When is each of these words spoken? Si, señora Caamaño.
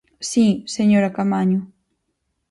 Si, 0.31 0.45
señora 0.75 1.13
Caamaño. 1.15 1.59